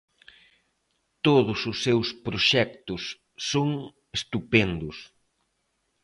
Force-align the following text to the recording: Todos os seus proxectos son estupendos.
Todos 1.25 1.59
os 1.71 1.77
seus 1.85 2.07
proxectos 2.25 3.03
son 3.49 3.69
estupendos. 4.17 4.97